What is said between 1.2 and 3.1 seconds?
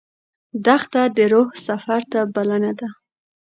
روح سفر ته بلنه ده.